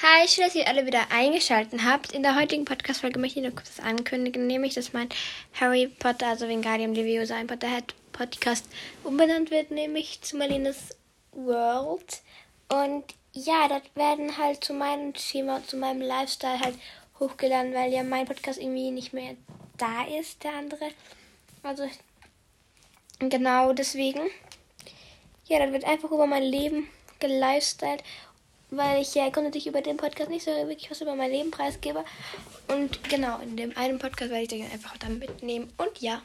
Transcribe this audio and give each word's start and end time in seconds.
Hi, 0.00 0.28
schön, 0.28 0.44
dass 0.44 0.54
ihr 0.54 0.68
alle 0.68 0.86
wieder 0.86 1.10
eingeschaltet 1.10 1.80
habt. 1.84 2.12
In 2.12 2.22
der 2.22 2.36
heutigen 2.38 2.64
Podcast-Folge 2.64 3.18
möchte 3.18 3.40
ich 3.40 3.44
noch 3.44 3.56
kurz 3.56 3.80
ankündigen, 3.80 4.46
nämlich, 4.46 4.74
dass 4.74 4.92
mein 4.92 5.08
Harry 5.58 5.88
Potter, 5.88 6.28
also 6.28 6.46
Wingardium 6.46 6.92
Leviosa, 6.94 7.34
ein 7.34 7.48
Potterhead 7.48 7.96
Podcast 8.12 8.66
umbenannt 9.02 9.50
wird, 9.50 9.72
nämlich 9.72 10.22
zu 10.22 10.36
Marlenes 10.36 10.96
World. 11.32 12.22
Und 12.68 13.06
ja, 13.32 13.66
das 13.66 13.82
werden 13.96 14.38
halt 14.38 14.62
zu 14.62 14.72
meinem 14.72 15.14
Thema, 15.14 15.66
zu 15.66 15.76
meinem 15.76 16.00
Lifestyle 16.00 16.60
halt 16.60 16.76
hochgeladen, 17.18 17.74
weil 17.74 17.92
ja 17.92 18.04
mein 18.04 18.24
Podcast 18.24 18.60
irgendwie 18.60 18.92
nicht 18.92 19.12
mehr 19.12 19.34
da 19.78 20.04
ist, 20.16 20.44
der 20.44 20.52
andere. 20.52 20.90
Also, 21.64 21.90
genau 23.18 23.72
deswegen. 23.72 24.30
Ja, 25.46 25.58
das 25.58 25.72
wird 25.72 25.84
einfach 25.84 26.12
über 26.12 26.28
mein 26.28 26.44
Leben 26.44 26.88
gelifestylt 27.18 28.04
weil 28.70 29.02
ich 29.02 29.14
ja 29.14 29.28
grundsätzlich 29.28 29.66
über 29.66 29.80
den 29.80 29.96
Podcast 29.96 30.30
nicht 30.30 30.44
so 30.44 30.50
wirklich 30.50 30.90
was 30.90 31.00
über 31.00 31.14
mein 31.14 31.30
Leben 31.30 31.50
preisgebe. 31.50 32.04
Und 32.68 33.02
genau, 33.08 33.38
in 33.40 33.56
dem 33.56 33.76
einen 33.76 33.98
Podcast 33.98 34.30
werde 34.30 34.54
ich 34.54 34.62
euch 34.62 34.72
einfach 34.72 34.96
dann 34.98 35.18
mitnehmen. 35.18 35.72
Und 35.78 36.00
ja. 36.00 36.22